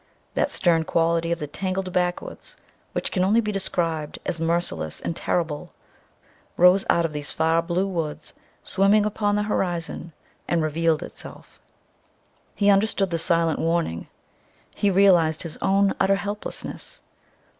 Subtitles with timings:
[0.33, 2.57] That stern quality of the tangled backwoods
[2.93, 5.73] which can only be described as merciless and terrible,
[6.57, 8.33] rose out of these far blue woods
[8.63, 10.11] swimming upon the horizon,
[10.47, 11.61] and revealed itself.
[12.55, 14.07] He understood the silent warning.
[14.73, 17.01] He realized his own utter helplessness.